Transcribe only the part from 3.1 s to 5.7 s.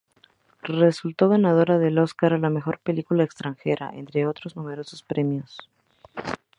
Extranjera, entre otros numerosos premios.